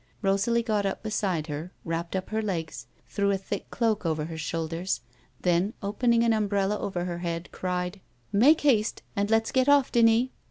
Rosalie 0.23 0.63
got 0.63 0.83
up 0.87 1.03
beside 1.03 1.45
her, 1.45 1.71
wrapped 1.85 2.15
up 2.15 2.31
her 2.31 2.41
legs, 2.41 2.87
threw 3.07 3.29
a 3.29 3.37
thick 3.37 3.69
cloak 3.69 4.03
over 4.03 4.25
her 4.25 4.37
shoulders, 4.37 5.01
then, 5.41 5.75
opening 5.83 6.23
an 6.23 6.33
umbrella 6.33 6.79
over 6.79 7.05
her 7.05 7.19
head, 7.19 7.49
cried:" 7.51 8.01
Make 8.43 8.61
haste, 8.61 9.03
and 9.15 9.29
let's 9.29 9.51
get 9.51 9.69
off, 9.69 9.91
Denis." 9.91 10.29